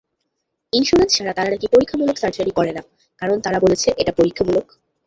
[0.73, 2.81] Insurance ছাড়া তারা নাকি পরীক্ষামূলক সার্জারি করে না,
[3.21, 4.65] কারণ তারা বলেছে এটা পরীক্ষামূলক।